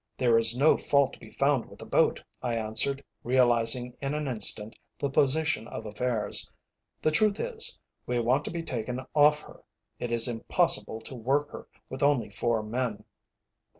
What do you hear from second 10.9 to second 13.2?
to work her with only four men."